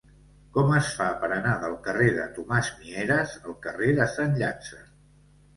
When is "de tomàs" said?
2.15-2.71